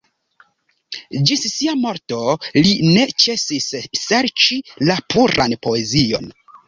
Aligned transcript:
Ĝis 1.31 1.43
sia 1.55 1.75
morto 1.81 2.21
li 2.67 2.73
ne 2.95 3.03
ĉesis 3.25 3.67
serĉi 4.07 4.59
la 4.91 4.97
puran 5.17 5.55
poezion. 5.69 6.27